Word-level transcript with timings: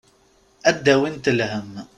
Ad 0.69 0.77
d-awint 0.83 1.31
lhemm. 1.37 1.73